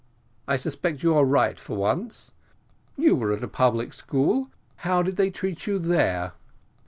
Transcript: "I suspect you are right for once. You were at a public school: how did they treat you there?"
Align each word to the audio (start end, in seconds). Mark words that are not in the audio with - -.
"I 0.47 0.57
suspect 0.57 1.03
you 1.03 1.13
are 1.15 1.23
right 1.23 1.59
for 1.59 1.77
once. 1.77 2.31
You 2.97 3.15
were 3.15 3.31
at 3.33 3.43
a 3.43 3.47
public 3.47 3.93
school: 3.93 4.49
how 4.77 5.03
did 5.03 5.15
they 5.15 5.29
treat 5.29 5.67
you 5.67 5.77
there?" 5.77 6.33